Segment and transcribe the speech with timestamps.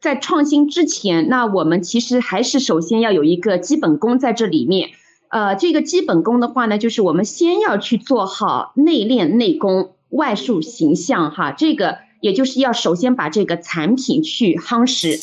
[0.00, 4.88] 在创新之前，那我们其实还是首先要有一个基本功在这里面。
[5.28, 11.52] 呃，这个基本功的话呢，就是我们先要去做好内练内功、外树形象哈。
[11.52, 15.20] 这个也就是要首先把这个产品去夯实。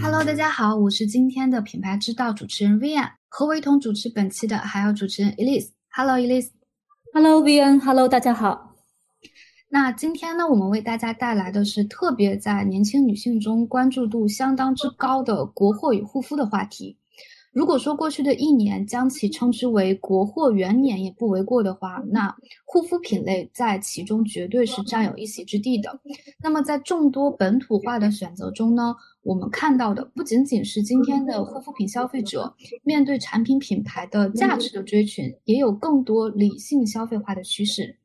[0.00, 5.70] Hello，大家好，我是今天的品牌之道主持人 Vian，和我一同主持本期的还有主持人 Elise。
[5.90, 6.50] Hello，Elise。
[7.16, 8.74] Hello VN，Hello 大家好。
[9.68, 16.98] 那今天呢，我们为大家带来的是特别在年轻女性中关注度相当之高的国货与护肤的话题。
[17.54, 26.00] 如果说过去的一年将其称之为国货元年也不为过的话，那护肤品类在其中绝对是占有一席之地的。
[26.42, 37.96] 那么在众多本土化的选择中呢，我们看到的不仅仅是今天的护肤品消费者面对产品品牌的价值的追寻，也有更多理性消费化的趋势。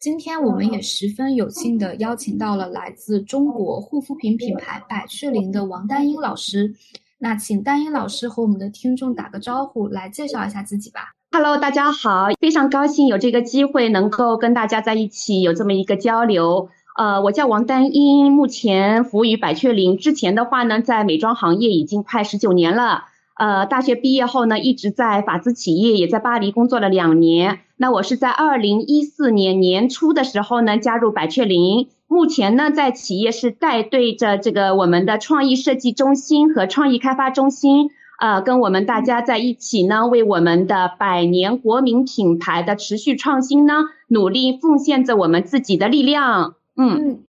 [0.00, 6.74] 今天我们也十分有幸的邀请到了来自中国护肤品品牌百雀羚的王丹英老师。
[7.18, 11.12] 那请丹英老师和我们的听众打个招呼，来介绍一下自己吧。
[11.32, 16.68] Hello，大家好，非常高兴有这个机会能够跟大家在一起有这么一个交流。
[16.98, 19.96] 呃，我叫王丹英，目前服务于百雀羚。
[19.96, 23.04] 之前的话呢，在美妆行业已经快十九年了。
[23.36, 27.60] 呃，大学毕业后呢，一直在法资企业，也在巴黎工作了两年。
[27.76, 31.88] 那我是在二零一四年年初的时候呢，加入百雀羚。
[32.08, 43.74] 目前呢，在企业是带队着这个我们的创意设计中心和创意开发中心，呃，跟我们大家在一起呢，为我们的百年国民品牌的持续创新呢，
[44.08, 46.54] 努力奉献着我们自己的力量。
[46.76, 47.24] 嗯。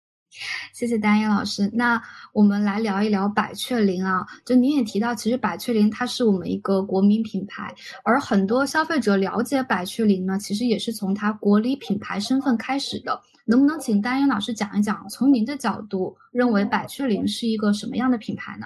[0.74, 1.70] 谢谢丹英老师。
[1.72, 2.02] 那
[2.34, 4.26] 我们来聊一聊百雀羚啊。
[4.44, 13.22] 就您也提到，其实百雀羚它是我们一个国民品牌，而很多消费者了解百雀羚呢，其实也是从它国礼品牌身份开始的。
[13.46, 18.66] 能不能请丹英老师讲一讲，从您的角度认为百雀羚是一个什么样的品牌呢？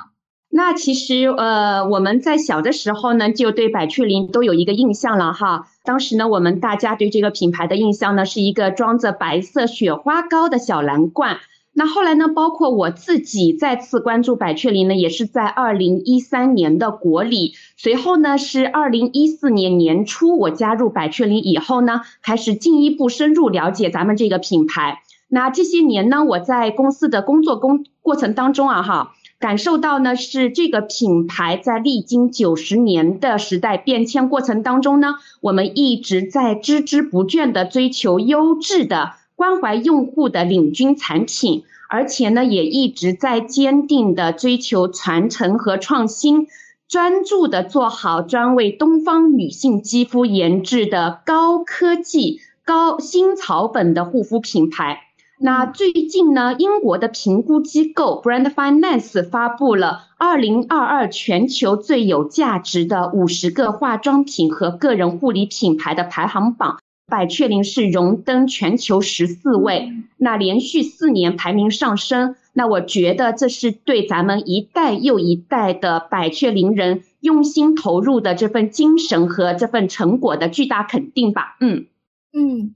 [0.49, 5.67] 那其实呃，我们在小的时候呢，就对百雀羚都有一个印象了哈。
[5.83, 11.37] 当时呢，我们大家对这个品牌的印象呢，是一个装着白色雪花膏的小蓝罐。
[11.79, 12.27] 那后来呢？
[12.27, 17.53] 包括我自己再次关注百雀羚呢，也是在二零一三年的国礼。
[17.75, 25.03] 随后呢，是二零一四年年初我加入百雀羚以后呢，开始进一步深入了解咱们这个品牌。
[25.27, 35.09] 那这些年呢，我在公司的工作工过程当中啊，哈，感受到呢是这个品牌在历经九十年的时代变迁过程当中呢，
[35.41, 39.11] 我们一直在孜孜不倦的追求优质的。
[39.37, 46.47] 关怀用户的领军产品，而且呢，也一直在坚定的追求传承和创新，
[46.87, 55.01] 专注的做好专为东方女性肌肤研制的高科技、高新草本的护肤品牌。
[55.39, 66.79] 那最近呢，英国的评估机构 Brand Finance 发布了二零二二全球最有价值的五十个化妆品和个人护理品牌的排行榜。
[67.09, 81.55] 百雀羚是荣登全球十四位，那连续四年排名上升，那我觉得这是对咱们一代又一代的百雀羚人用心投入的这份精神和这份成果的巨大肯定吧。
[81.61, 81.85] 嗯
[82.33, 82.75] 嗯，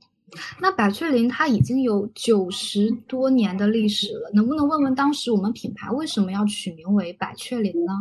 [0.62, 7.92] 那百雀羚它已经有九十多年的历史了，能不能问问当时我们品牌为什么要取名为百雀羚呢？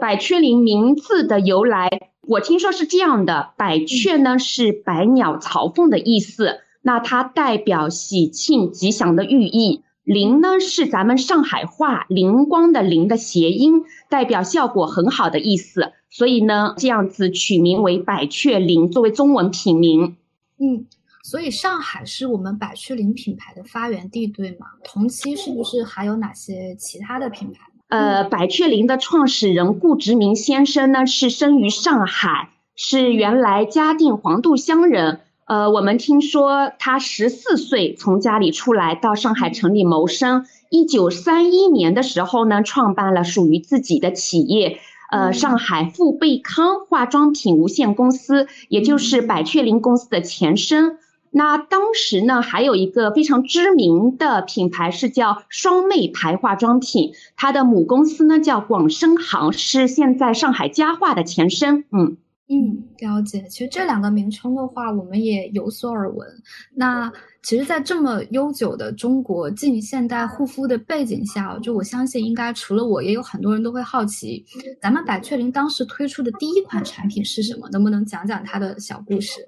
[0.00, 1.90] 百雀羚名字的由来。
[2.24, 9.82] 我听说是这样的，百雀呢是百鸟朝凤的意思，那它代表喜庆吉祥的寓意。
[10.04, 15.92] 灵呢是咱们上海话灵光的灵的谐音，代表效果很好的意思。
[16.10, 20.16] 所以呢，这样子取名为百雀羚，作为中文品名。
[20.58, 20.86] 嗯，
[21.24, 24.66] 所以上海是我们百雀羚品牌的发源地，对吗？
[24.84, 27.71] 同期是不是还有哪些其他的品牌？
[27.92, 35.20] 呃，百雀羚的创始人顾直明先生呢，是生于上海，是原来嘉定黄渡乡人。
[35.44, 40.46] 呃，我们听说他十四岁从家里出来到上海城里谋生。
[40.70, 44.78] 一九三一年的时候呢，创办了属于自己的企业，
[45.10, 50.96] 呃，上海富贝康化妆品无限公司，也就是百雀羚公司的前身。
[51.34, 61.84] 那当时呢，还有一个非常知名的品牌是叫双妹牌化妆品，它的母公司呢叫广生行，是现在上海佳话的前身。
[61.90, 62.18] 嗯
[62.48, 63.46] 嗯，了解。
[63.48, 66.28] 其实这两个名称的话，我们也有所耳闻。
[66.74, 67.10] 那
[67.42, 74.44] 其实，在这么悠久的中国近现代护肤的背景下，就我相信，应该除了我，也有很多人都会好奇，
[74.82, 77.66] 咱们百雀羚当时推出的第一款产品是什么？
[77.70, 79.40] 能不能讲讲它的小故事？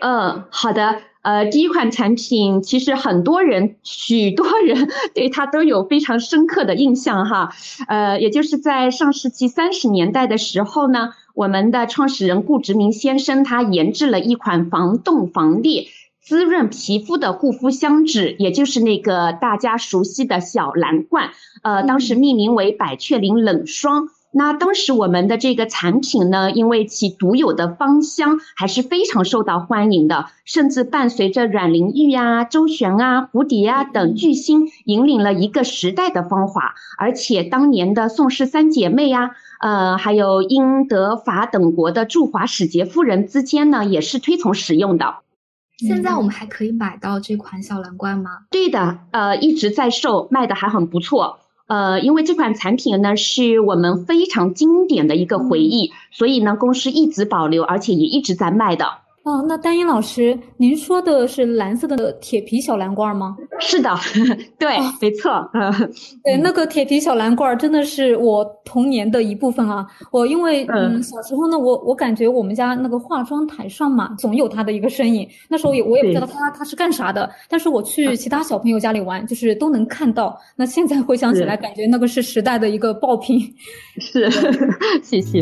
[0.00, 1.00] 嗯，好的。
[1.22, 7.48] 呃，第一款产品其实很多人、许多人 对它都有非常深刻的印象哈。
[7.88, 15.86] 呃，也就是在上世纪三十年代的时候呢，我们的创始人顾殖民先生他研制了一款防冻防裂、
[16.20, 21.30] 滋润皮肤的护肤香脂，也就是那个大家熟悉的小蓝罐。
[21.62, 24.08] 呃，当时命名为百雀羚冷霜。
[24.36, 36.74] 那当时我们的这个产品呢，因为其独有的芳香还是非常受到欢迎的，甚至伴随着阮玲玉啊、周璇啊、蝴蝶啊等巨星，引领了一个时代的芳华。
[36.98, 45.18] 而且当年的宋氏三姐妹呀，呃，还有英、德、法等国的驻华使节夫人之间呢，也是推崇使用的。
[45.78, 48.30] 现在我们还可以买到这款小蓝罐吗？
[48.50, 51.38] 对的，呃，一直在售，卖的还很不错。
[51.66, 59.03] 呃，因为这款产品呢是我们非常经典的一个回忆，所以呢公司一直保留，而且也一直在卖的。
[59.24, 63.34] 哦，那丹英老师，您说的是蓝色的铁皮小蓝罐吗？
[63.58, 63.90] 是的，
[64.60, 65.32] 对，没错。
[65.54, 65.72] 嗯
[66.22, 69.86] 对，那个铁皮小蓝罐真的是我童年的一部分啊。
[70.12, 75.26] 我因为嗯小时候呢，我我感觉我们家那个化妆台上嘛，总有他的一个身影。
[75.48, 80.38] 那时候也我也不知道他他是干啥的，但是我去其他小朋友家里玩，就是都能看到。
[80.54, 83.40] 那现在回想起来，感觉那个是时代的一个爆品。
[83.98, 84.28] 是，
[85.02, 85.40] 谢谢。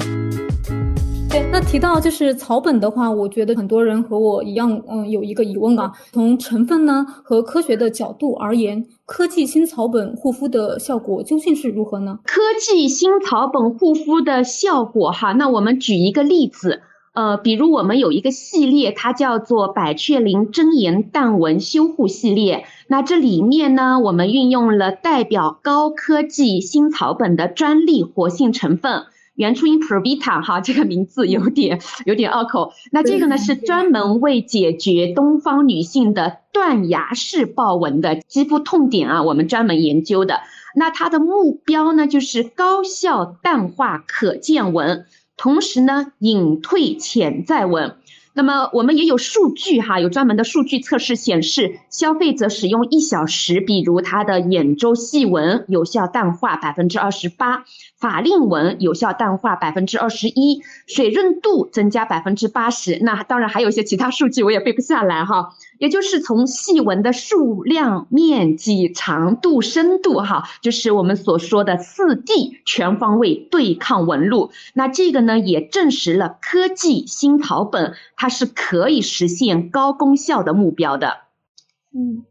[1.32, 5.90] 对，那提到就是草本的话，我觉得很多人和我一样，嗯，有一个疑问啊。
[6.12, 12.18] 从成分呢和科学的角度而言，科技新草本护肤的效果究竟是如何呢？
[12.26, 16.82] 科技新草本护肤的效果哈，那我们举一个例子，
[17.14, 22.66] 呃，比如我们有一个系列，它叫做百雀羚真颜淡纹修护系列。
[22.88, 29.04] 那这里面呢，我们运用了代表高科技新草本的专利活性成分。
[29.34, 32.72] 原初音 Provita 哈，这个名字有点有点拗口。
[32.90, 40.40] 那这个呢是专门为解决东方女性的断崖式豹纹的肌肤痛点啊，我们专门研究的。
[40.74, 45.06] 那它的目标呢就是高效淡化可见纹，
[45.36, 47.96] 同时呢隐退潜在纹。
[48.34, 57.64] 那么我们也有数据哈，有专门的数据测试显示，消费者使用一小时，比如他的眼周细纹有效淡化百分之二十八，
[57.98, 62.98] 法令纹有效淡化百分之二十一，水润度增加百分之八十。
[63.02, 65.50] 那当然还有一些其他数据，我也背不下来哈。
[65.82, 74.52] 也就是从细纹的数量、面积、长度、深度，哈，就是我们所说的四 D 全方位对抗纹路。
[74.74, 81.14] 那这个呢，也证实了科技新草本它是可以实现高功效的目标的。
[81.92, 82.22] 嗯，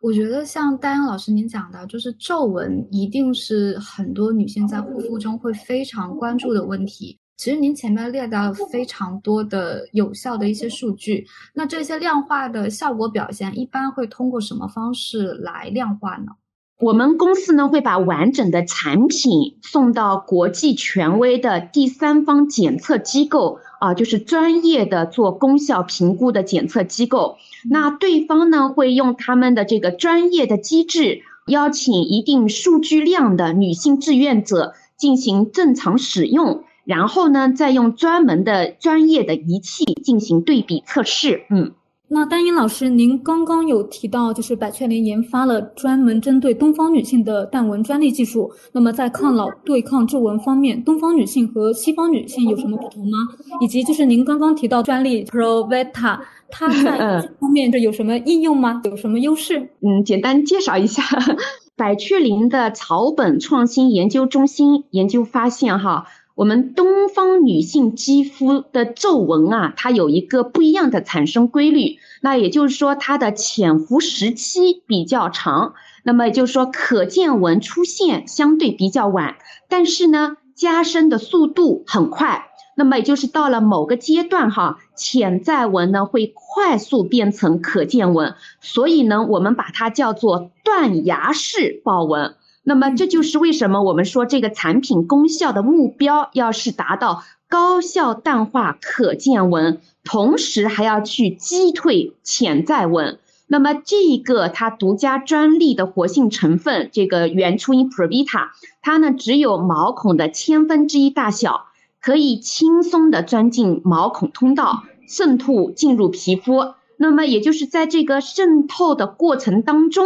[0.00, 7.18] 我觉得像丹阳老师您讲的，就是皱纹一定是很多女性在护肤中会非常关注的问题。
[7.36, 16.32] 其实您前面列到非常多的有效的一些数据，那这些量化的效果表现一般会通过什么方式来量化呢？
[16.78, 27.38] 我们公司呢会把完整的产品送到国际权威的第三方检测机构啊，就是专业的做功效评估的检测机构。
[27.70, 36.64] 那对方呢会用他们的这个专业的机制，邀请一定数据量的女性志愿者进行正常使用。
[36.86, 41.42] 然后呢，再用专门的专业的仪器进行对比测试。
[41.50, 41.72] 嗯，
[42.06, 48.52] 那丹英老师，您刚刚有提到，就是百雀羚研发了专门针对东方女性的淡纹专利技术。
[48.70, 53.18] 那么在抗老、对抗皱纹方面，东方女性和西方女性有什么不同吗？
[53.60, 58.80] 以及就是您刚刚提到专利 Proveta，它在这方面是有什么应用吗？
[58.86, 59.70] 有什么优势？
[59.80, 61.02] 嗯，简单介绍一下，
[61.74, 66.06] 百雀羚的草本创新研究中心研究发现，哈。
[66.36, 71.96] 我们东方女性肌肤的皱纹啊，它有一个不一样的产生规律。
[72.20, 75.72] 那也就是说，它的潜伏时期比较长。
[76.02, 79.36] 那么也就是说，可见纹出现相对比较晚，
[79.70, 82.48] 但是呢，加深的速度很快。
[82.76, 88.34] 那么也就是到了某个阶段哈，潜在纹呢会快速变成可见纹。
[88.60, 92.34] 所以呢，我们把它叫做断崖式豹纹。
[92.68, 103.20] 那么这就是为什么我们说这个产品功效的目标要是达到高效淡化可见纹，同时还要去击退潜在纹。
[103.46, 108.48] 那么这一个它独家专利的活性成分，这个原初因 Provita，
[108.82, 111.66] 它呢只有毛孔的千分之一大小，
[112.02, 116.74] 可以轻松的钻进毛孔通道，渗透进入皮肤。
[116.96, 120.04] 那么也就是在这个渗透的过程当中。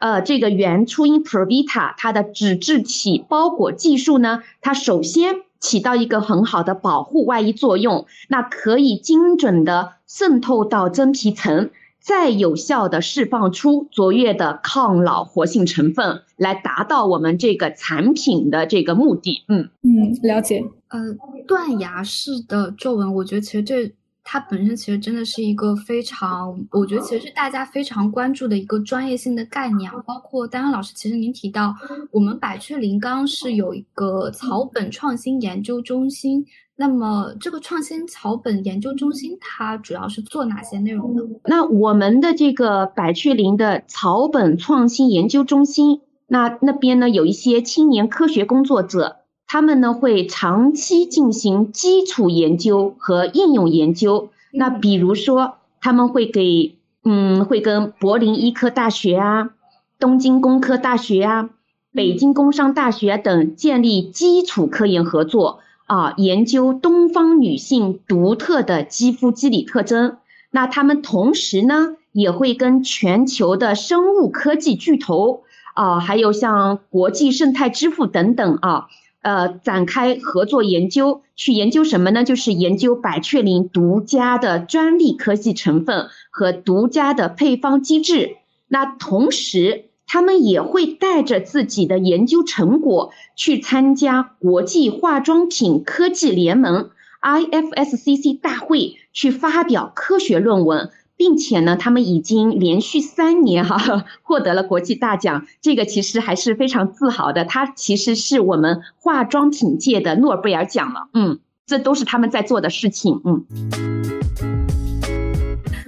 [0.00, 11.70] 呃，这个原初音 Provita 它的脂质体包裹技术呢，它首先起到一个很好的保护外衣作用，那可以精准的渗透到真皮层。
[12.02, 19.44] 再有效的释放出卓越的抗老活性成分，来达到我们这个产品的这个目的。
[19.48, 20.64] 嗯嗯，了解。
[20.88, 20.98] 呃，
[21.46, 23.92] 断崖式的皱纹，我觉得其实这
[24.32, 29.90] 它本身其实真的是一个非常，我觉得其实是大家非常关注的一个专业性的概念。
[30.06, 31.74] 包括丹丹老师，其实您提到
[32.12, 36.46] 我们百雀羚刚是有一个草本创新研究中心。
[36.76, 41.22] 那么，这个创新草本研究中心它主要是做哪些内容呢？
[41.46, 49.19] 那我们的这个百雀羚的草本创新研究中心，那那边呢有一些青年科学工作者，
[49.52, 54.28] 他们呢会长期进行基础研究和应用研究。
[54.52, 59.50] 那比如说，他们会给嗯，会跟柏林医科大学啊、
[59.98, 61.50] 东京工科大学啊、
[61.92, 65.58] 北京工商大学等建立基础科研合作。
[65.86, 70.18] 啊，研究东方女性独特的肌肤肌理特征。
[70.52, 75.42] 那他们同时呢，也会跟全球的生物科技巨头
[75.74, 78.86] 啊，还有像国际生态支付等等啊，
[79.22, 81.22] 呃，展开合作研究。
[81.36, 82.24] 去研究什么呢？
[82.24, 88.36] 就是研究百雀羚独家的专利科技成分和独家的配方机制。
[88.68, 89.86] 那同时。
[90.12, 96.90] 他们也会带着自己的研究成果去参加国际化妆品科技联盟
[97.22, 107.44] IFSCC 大会，去发表科学论文，并且呢，他们已经连续三年哈 获得了国际大奖，这个其实还是非常自豪的。
[107.44, 114.19] 它其实是我们化妆品界的诺贝尔奖了，嗯，这都是他们在做的事情，嗯。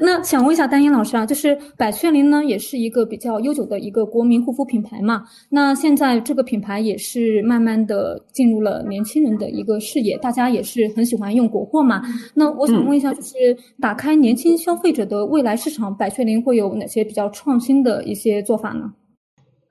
[0.04, 5.22] 那想问一下丹英老师啊，就是百雀羚呢，也是一个比较悠久的一个国民护肤品牌嘛。
[5.48, 12.02] 那现在这个品牌也是慢慢的进入了年轻人的一个视野，大家也是很喜欢用国货嘛。
[12.34, 18.92] 那我想问一下，就是打开年轻消费者的未来市场，百雀羚会有哪些比较创新的一些做法呢？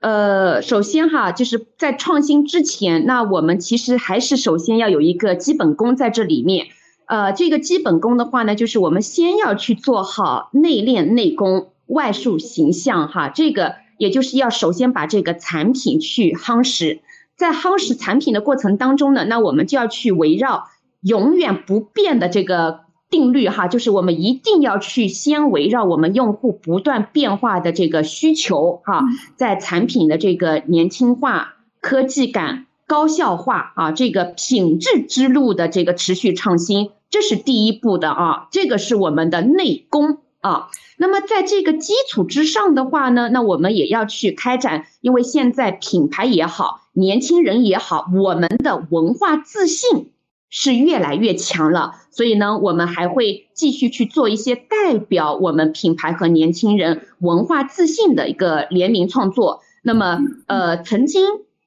[0.00, 6.66] 呃，首先哈，就是在创新之前，那我们其实还是首先要有一个基本功在这里面。
[7.12, 13.28] 呃，这个基本功的话呢，就是我们先要去做好内练内功、外树形象哈。
[13.28, 17.02] 这个也就是要首先把这个产品去夯实，
[17.36, 20.70] 在夯实产品的过程当中呢，那我们就要去围绕
[21.02, 29.04] 永远不变的这个定律哈，就是我们一定要去先围绕我们用户不断变化的这个需求哈，
[29.36, 36.88] 在产品的这个年轻化、科技感、高效化啊，这个品质之路的这个持续创新。
[37.12, 40.70] 这是第一步的啊，这个是我们的内功啊。
[40.96, 50.10] 那么在这个基础之上的话呢，那我们也要去开展，因为现在品牌也好，年轻人也好，我们的文化自信
[50.48, 59.60] 是越来越强了，所以呢，我们还会继续去做一些代表我们品牌和年轻人文化自信的一个联名创作。
[59.82, 61.22] 那么，呃，曾经。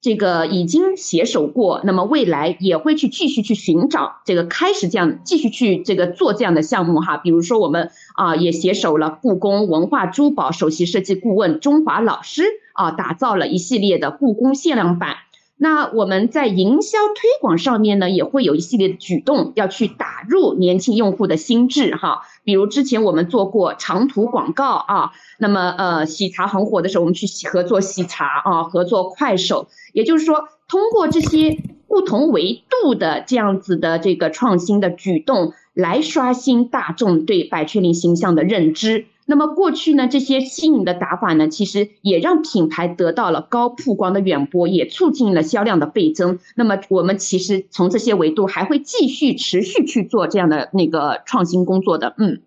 [0.05, 12.43] 这个已经携手过，那么未来也会去继续去寻找这个开始这样继续去这个做这样的项目哈，比如说我们啊也携手了故宫文化珠宝首席设计顾问中华老师
[12.73, 15.15] 啊，打造了一系列的故宫限量版。
[15.57, 22.23] 那我们在营销推广上面呢，也会有一系列的举动，要去打入年轻用户的心智哈。
[22.43, 31.57] 比如之前我们做过长途广告啊，那么呃喜茶很火的时候，我们去合作喜茶啊，合作快手，也就是说通过这些
[31.87, 39.05] 不同维度的这样子的这个创新的举动，来刷新大众对百雀羚形象的认知。
[39.25, 46.39] 那么过去呢，这些新颖的打法呢，其实也让品牌得到了高曝光的远播，也促进了销量的倍增。
[46.55, 52.41] 那么我们其实从这些维度还会继续持续去做这样的那个创新工作的，嗯。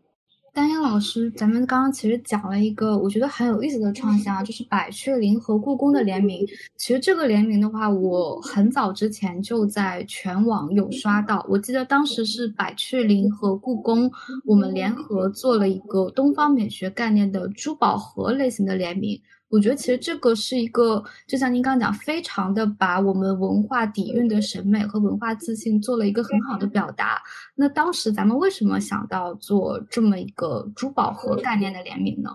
[0.52, 6.44] 丹英老师，咱们刚刚其实讲了一个我觉得很有意思的创新啊，就是百雀羚和故宫的联名。
[6.76, 11.44] 其实这个联名的话，我很早之前就在全网有刷到。
[11.48, 14.10] 我记得当时是百雀羚和故宫，
[14.44, 19.20] 我们联合做了一个东方美学概念的珠宝盒类型的联名。
[19.50, 27.22] 我觉得其实这个是一个，就像您刚刚讲，非常的把我们文化底蕴的审美和文化自信做了一个很好的表达。
[27.54, 32.30] 那当时咱们为什么想到做这么一个珠宝盒概念的联名呢？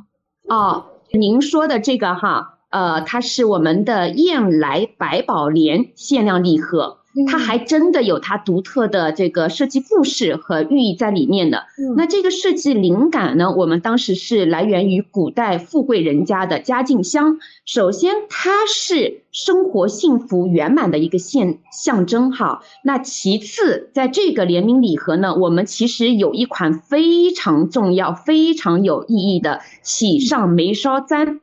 [0.50, 6.98] 哦，您说的这个哈，呃，它是我们的燕来百宝莲限量礼盒。
[7.28, 11.66] 它还真的有它独特的这个设计故事和寓意在里面的。
[11.96, 17.38] 那这个设计灵感呢，我们当时是来源于古代富贵人家的家境箱。
[17.66, 22.64] 首先，它是生活幸福圆满的一个现象征哈。
[22.84, 31.42] 那其次，在这个联名礼盒呢，我们其实有一款非常重要、非常有意义的喜上眉梢簪。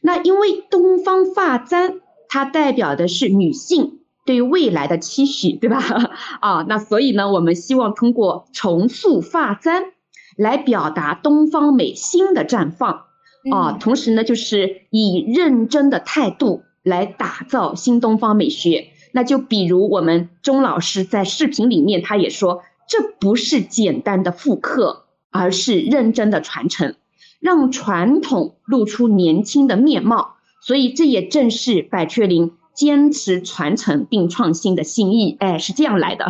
[0.00, 3.98] 那因为东方发簪，它代表的是女性。
[4.24, 5.82] 对于未来的期许，对吧？
[6.40, 9.84] 啊，那所以呢，我们希望通过重塑发簪
[10.36, 13.04] 来表达东方美新的绽放
[13.50, 18.88] 啊，同时呢，就是以认真的态度来打造新东方美学。
[19.12, 26.94] 那就比如我们钟老师在视频里面，他也说，这不是简单的复刻，而是认真的传承，
[27.40, 30.36] 让传统露出年轻的面貌。
[30.62, 32.52] 所以这也正是百雀羚。
[32.74, 36.26] 坚持传承并创新的心意，哎，是这样来的。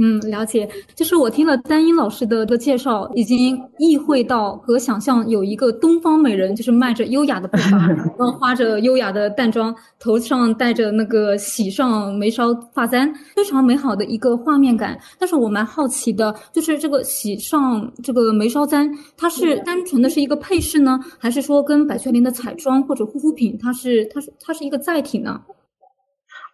[0.00, 0.68] 嗯，了解。
[0.94, 7.78] 就是我听了丹英老师的的介绍，已经意会到和想象有一个东方美人，就是迈着优雅的步伐，
[8.16, 14.96] 然后花着优雅的淡妆，头上戴着那个喜上眉梢发簪，非常美好的一个画面感。
[15.18, 25.40] 但是我蛮好奇的，就是这个喜上这个眉梢簪，它是单纯的是一个配饰呢，还是说跟百雀羚的彩妆或者护肤品，它是它是它是一个载体呢？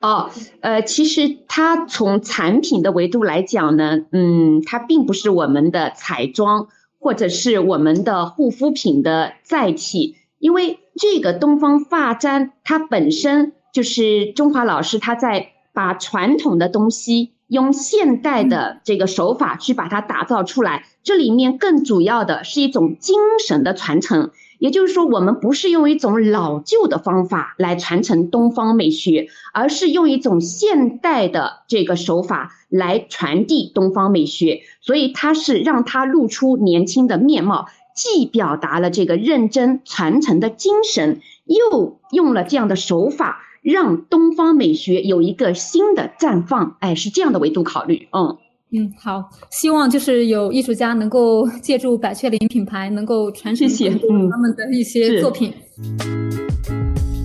[0.05, 0.29] 哦，
[0.61, 6.69] 呃，其实它从产品的维度来讲呢，嗯，它并不是我们的彩妆
[6.99, 24.33] 或者是我们的护肤品的载体，因为这个东方发簪它本身就是中华老师他在把传统的东西用现代的这个手法去把它打造出来，这里面更主要的是一种精神的传承。
[24.59, 34.63] 也就是说，我们不是用一种老旧的方法来传承东方美学，而是用一种现代的这个手法来传递东方美学。
[34.81, 46.77] 所以，它是让它露出年轻的面貌，既表达了这个认真传承的精神，又用了这样的手法，让东方美学有一个新的绽放。
[46.81, 48.39] 哎，是这样的维度考虑，嗯。
[48.77, 55.55] 嗯，好，希望就是有艺术家能够 借助百雀羚品牌，能够传承他们的一些作品。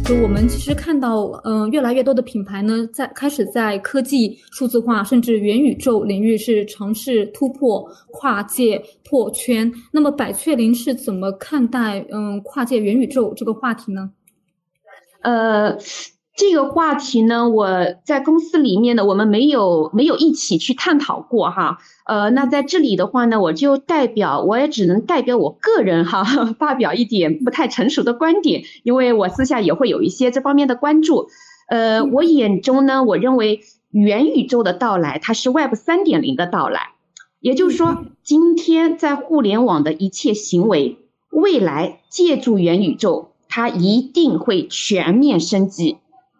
[0.05, 9.71] 就我们其实看到，嗯，越来越多的品牌呢，在开始在科技、数字化甚至元宇宙领域是尝试突破、跨界破圈。
[9.91, 14.11] 那么，百雀羚是怎么看待嗯跨界元宇宙这个话题呢？
[15.23, 15.75] 呃。
[16.39, 17.67] 这个话题呢，我
[18.05, 21.79] 在公司里面呢，我们没有没有一起去探讨过哈。
[22.05, 26.23] 呃，那在这里的话呢，我就代表，我也只能代表我个人哈，
[26.57, 31.27] 发表一点不太成熟的观点，因为我私下也会有一些这方面的关注。
[31.67, 33.59] 呃，我眼中呢，我认为
[33.91, 36.91] 元宇宙的到来，它是 Web 三点零的到来，
[37.41, 40.99] 也就是说，今天在互联网的一切行为，
[41.31, 45.97] 未来借助元宇宙，它一定会全面升级。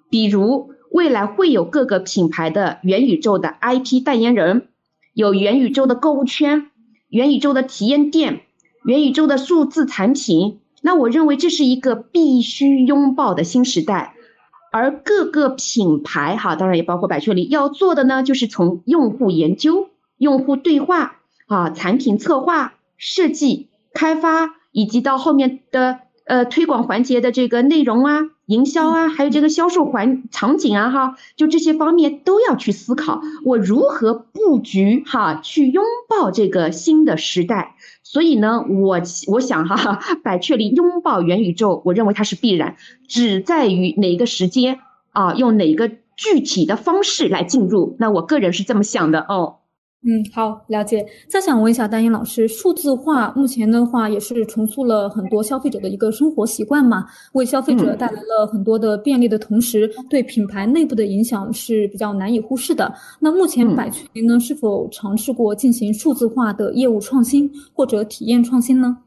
[0.10, 4.67] 比如，未来会有各个品牌的元宇宙的 IP 代言人，
[5.13, 6.72] 有元宇宙的购物圈、
[7.10, 8.41] 元宇宙的体验店、
[8.84, 10.60] 元宇宙的数字产品。
[10.82, 14.15] 那我认为这是一个必须拥抱的新时代。
[14.72, 21.17] 而各个品牌，哈，当然也包括百雀羚，要做的呢，就是从用户研究、用户对话
[21.48, 28.21] 啊、产品策划、设计、开发，以及到后面的呃推广环节的这个内容啊。
[28.45, 37.75] 营销啊，还有这个销售环场景啊，哈，就这些方面都要去思考，我如何布局哈，去拥抱这个新的时代。
[38.01, 42.75] 所以呢，我我想哈，百雀羚拥抱元宇宙，我认为它是必然，
[43.07, 44.79] 只在于哪个时间
[45.11, 47.95] 啊，用哪个具体的方式来进入。
[47.99, 49.59] 那我个人是这么想的哦。
[50.01, 51.05] 嗯，好，了解。
[51.27, 62.93] 再想问一下丹英老师，数字化目前的话也是重塑了很多消费者的一个生活习惯嘛，为消费者带来了很多的便利的同时，对品牌内部的影响是比较难以忽视的。
[63.19, 68.99] 那目前百雀羚呢，是否尝试过进行数字化的业务创新或者体验创新呢？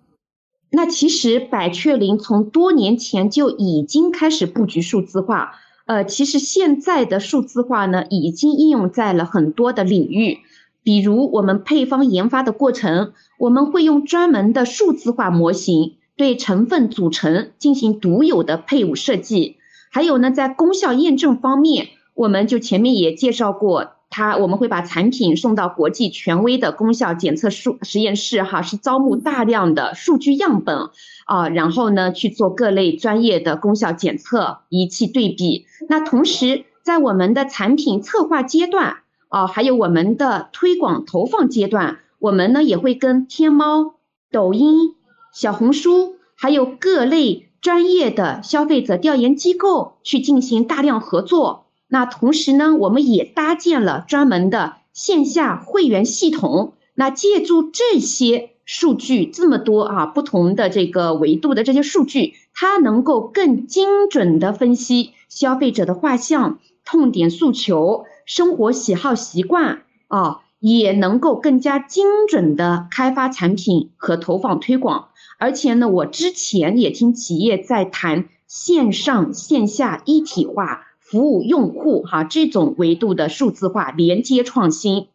[0.72, 5.52] 那其实百雀羚从多年前就已经开始布局数字化，
[5.87, 10.37] 呃，其实现在的数字化呢，已经应用在了很多的领域。
[10.83, 19.59] 比如我们配方研发的过程，我们会用专门的数字化模型对成分组成进行独有的配伍设计。
[19.90, 30.90] 还有呢，在功效验证方面，我们就前面也介绍过，它我们会把产品送到国际权威的功效检测数实验室，哈，是招募大量的数据样本
[31.27, 35.66] 啊，然后呢去做各类专业的功效检测仪器对比。
[35.88, 39.02] 那同时，在我们的产品策划阶段
[39.33, 43.95] 啊，还有我们的推广投放阶段，我们呢也会跟天猫、
[44.31, 44.95] 抖音、
[45.33, 51.64] 小红书，还有各类专业的消费者调研机构去进行大量合作。
[51.88, 56.75] 那同时呢，我们也搭建了专门的线下会员系统。
[56.95, 75.08] 那借助这些数据，这么多啊不同的这个维度的这些数据，它能够更精准的分析消费者的画像、痛点诉求、生活喜好习惯啊，也能够更加精准的开发产品和投放推广。
[75.38, 85.08] 而且呢，我之前也听企业在谈线上线下一体化服务用户哈这种维度的数字化连接创新。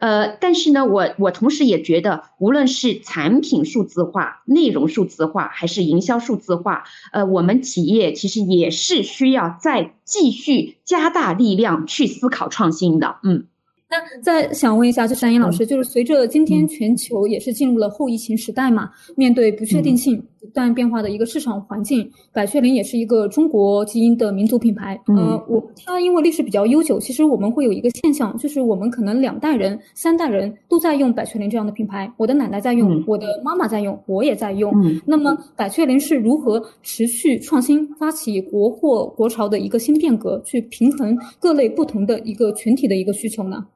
[0.00, 13.46] 呃，但是呢，我我同时也觉得，无论是产品数字化、内容数字化，还是营销数字化，呃，我们企业其实也是需要再继续加大力量去思考创新的，嗯。
[13.90, 24.96] 那再想问一下，就是山鹰老师，就是随着今天全球也是进入了后疫情时代嘛，面对不确定性不断变化的一个市场环境，百雀羚也是一个中国基因的民族品牌。
[25.08, 32.08] 呃，我它因为历史比较悠久，其实我们会有一个现象，就是我们可能两代人、三代人都在用百雀羚这样的品牌。
[32.16, 34.72] 我的奶奶在用，我的妈妈在用，我也在用。
[35.04, 43.66] 那么百雀羚是如何持续创新、发起国货国潮的一个新变革，去平衡各类不同的一个群体的一个需求呢？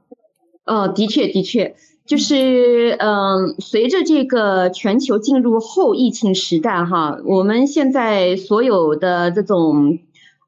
[0.65, 1.75] 呃，的确，的确，
[2.07, 9.99] 就是，嗯，随着这个全球进入后疫情时代，哈，我们现在所有的这种，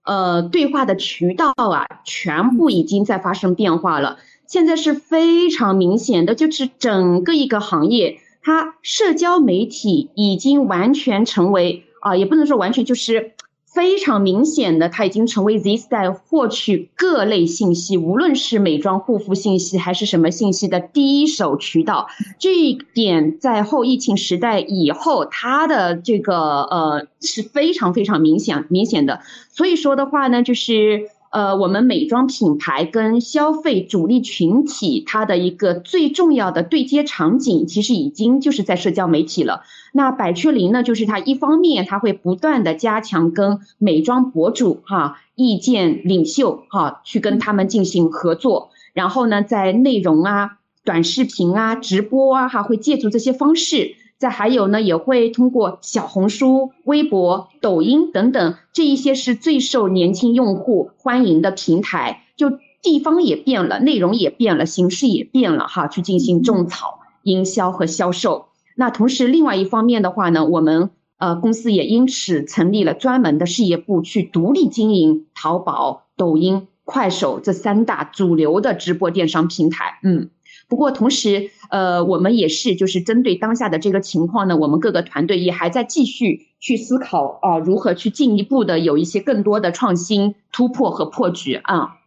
[0.05, 4.16] 呃，对话的渠道啊，全部已经在发生变化了。
[4.46, 13.33] 现在是非常明显的，就是整个一个行业，它社交媒体已经完全成为啊，也不能说完全，就是。
[13.76, 22.08] 非常明显的，它已经成为 Z 时代获取各类信息，无论是美妆护肤信息还是什么信息的第一手渠道。
[22.38, 29.20] 这一点在后疫情时代以后，它的这个呃是非常非常明显明显的。
[29.50, 31.10] 所以说的话呢，就是。
[31.37, 39.61] 呃，我们美妆品牌跟消费主力群体，它的一个最重要的对接场景，其实已经就是在社交媒体了。
[39.92, 50.53] 那百雀羚呢，就是它一方面，它会不断的加强跟美妆博主哈、意见领袖哈，去跟他们进行合作，然后呢，在内容啊、
[50.87, 53.96] 短视频啊、直播啊哈，会借助这些方式。
[54.18, 62.52] 再还有呢，也会通过小红书、微博、抖音等等这一些是最受年轻用户欢迎的平台，就
[62.83, 68.46] 地方也变了，内容也变了，形式也变了哈，去进行种草、营销和销售。
[68.74, 79.98] 那同时，另外一方面的话呢，我们呃公司也因此成立了专门的事业部，去独立经营淘宝、抖音、快手这三大主流的直播电商平台。
[80.02, 80.31] 嗯。
[80.68, 91.98] 不过同时，呃，我们也是就是针对当下的这个情况呢，我们各个团队也还在继续去思考啊，如何去进一步的有一些更多的创新突破和破局啊。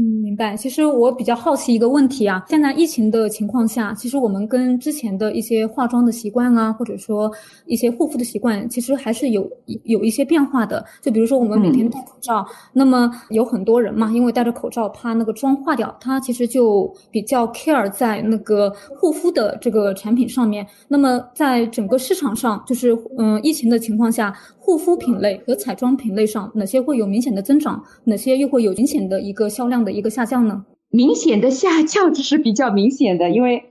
[0.00, 0.56] 嗯，明白。
[0.56, 7.28] 其实我比较好奇一个问题啊，现在疫情的情况下，其实我们跟之前的一些化妆的习惯啊，或者说
[7.66, 9.50] 一些护肤的习惯，其实还是有
[9.82, 10.84] 有一些变化的。
[11.02, 20.64] 就比如说我们每天戴口罩，那么有很多人嘛，因为戴着口罩怕那个妆化掉，他其实就比较 care 在那个护肤的这个产品上面。
[20.86, 24.32] 那么在整个市场上，就是嗯，疫情的情况下。
[24.68, 27.82] 护肤品类和彩妆品类上，哪些会有明显的增长？
[28.04, 30.66] 哪些又会有明显的一个销量的一个下降呢？
[30.90, 33.64] 明显的下降 这是比较明显的，因为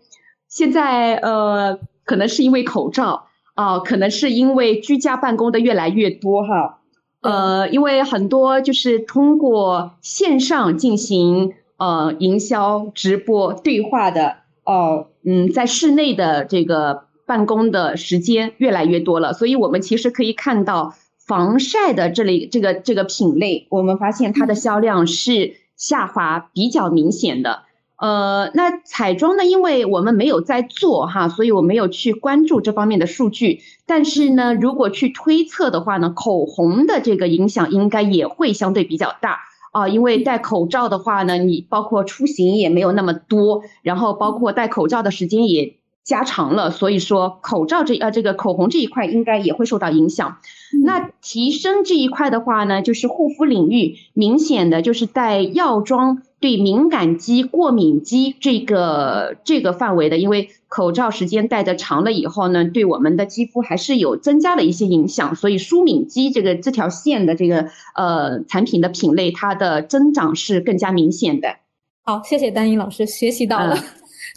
[0.49, 6.79] 现在呃，可能是因为口罩啊，可能是因为居家办公的越来越多哈，
[7.21, 17.05] 呃，因为很多就是通过线上进行呃营销、直播、对话的哦，嗯，在室内的这个。
[17.27, 27.63] 办公的时间越来越多了，所以我们其实可以看到防晒的这类这个这个品类，我们发现它的销量是下滑比较明显的。
[27.97, 33.59] 呃，那彩妆呢，因为我们没有在做哈，所以我没有去关注这方面的数据。
[33.85, 39.39] 但是呢，如果去推测的话呢，口红的这个影响应该也会相对比较大
[39.73, 45.75] 啊，因为戴口罩的话呢，你包括出行也没有那么多，然后包括戴口罩的时间也。
[46.07, 50.37] 加长了，所以说口罩这呃这个口红这一块应该也会受到影响。
[50.85, 71.57] 那提升这一块的话呢，就是护肤领域明显的就是在药妆对敏感肌、过敏肌这个这个范围的，因为口罩时间戴的长了以后呢，对我们的肌肤还是有增加了一些影响，所以舒敏肌这个这条线的这个呃产品的品类，它的增长是更加明显的。
[72.03, 73.77] 好，谢谢丹英老师，学习到了。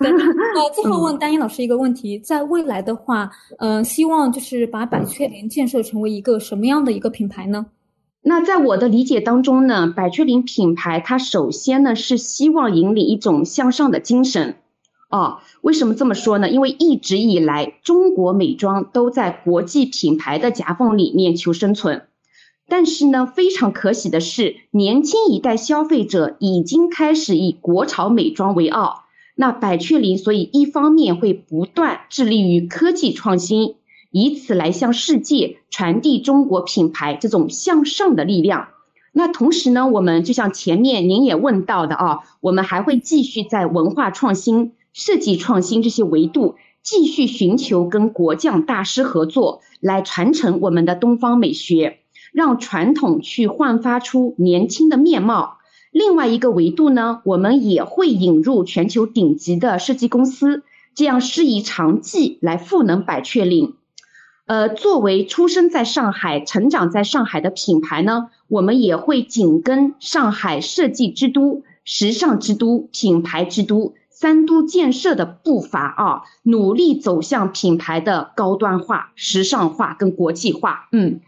[0.01, 0.09] 呃，
[0.75, 7.67] 最后问丹英老师一个问题，在未来的话，嗯，希望就是把百雀羚建设成为一个什么样的一个品牌呢？
[8.23, 14.57] 那在我的理解当中呢，百雀羚品牌它首先呢是希望引领一种向上的精神。
[15.11, 16.49] 哦，为什么这么说呢？
[16.49, 22.03] 因为一直以来，中国美妆都在国际品牌的夹缝里面求生存。
[22.69, 29.05] 但是呢，非常可喜的是，年轻一代消费者已经开始以国潮美妆为傲。
[29.41, 33.77] 那百雀羚所以一方面会不断致力于科技创新，
[34.11, 38.69] 以此来向世界传递中国品牌这种向上的力量。
[39.13, 52.01] 那同时呢，我们就像前面您也问到的啊，我们还会继续在文化创新、设计创新这些维度，继续寻求跟国匠大师合作，来传承我们的东方美学，
[52.35, 55.60] 让传统去焕发出年轻的面貌。
[55.91, 60.63] 另外一个维度呢，我们也会引入全球顶级的设计公司，
[60.95, 63.75] 这样施以长技来赋能百雀羚。
[64.47, 80.89] 呃，作为出生在上海、成长在上海的品牌呢，我们也会紧跟上海设计之都、时尚之都、品牌之都三都建设的步伐啊，努力走向品牌的高端化、时尚化跟国际化。
[80.93, 81.21] 嗯。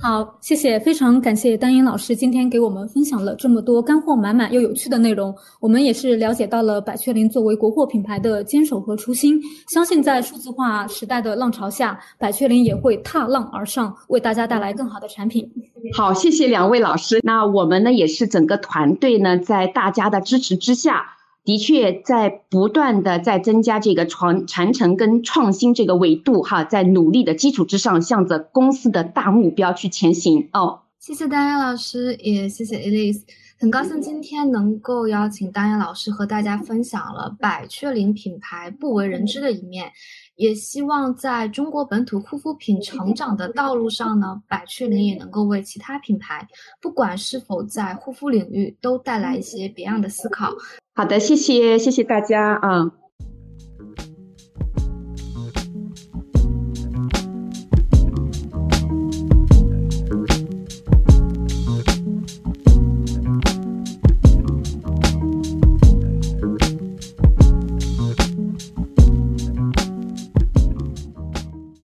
[0.00, 5.34] 好，谢谢，非常感谢丹英老师今天给我们分享了这么多干货满满又有趣的内容。
[5.58, 9.40] 我们也是了解到了百雀羚作为国货品牌的坚守和初心。
[9.68, 15.50] 相信在数字化时代的浪潮下，百雀羚也会踏浪而上，为大家带来更好的产品。
[15.92, 17.20] 好，谢谢两位老师。
[17.24, 21.15] 那我们呢，也是整个团队呢，在大家的支持之下。
[21.46, 30.80] 的确，在不断的在增加这个传传承跟创新这个维度哈，在努力的基础之上，向着公司的大目标去前行哦。
[30.98, 33.20] 谢谢丹阳老师，也谢谢 Elise，
[33.58, 39.90] 很高兴今天能够邀请丹阳老师和大家分享了百雀羚品牌不为人知的一面。
[40.34, 46.46] 也希望在中国本土护肤品成长的道路上呢，百雀羚也能够为其他品牌，
[46.82, 50.52] 不管是否在护肤领域，都带来一些别样的思考。
[50.94, 52.92] 好的，谢谢，谢谢大家啊。